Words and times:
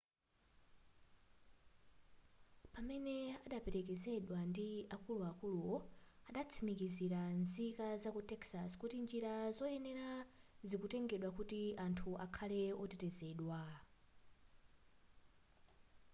pamene 2.73 3.15
adaperekezedwa 3.45 4.37
ndi 4.49 4.69
akuluakuluwo 4.95 5.75
adatsimikizira 6.29 7.21
nzika 7.41 7.87
zaku 8.03 8.21
texas 8.31 8.71
kuti 8.81 8.97
njira 9.03 9.33
zoyenera 9.57 10.09
zikutengedwa 10.69 11.29
kuti 11.37 11.61
anthu 11.85 12.09
akhale 12.25 12.61
otetezedwa 12.83 13.59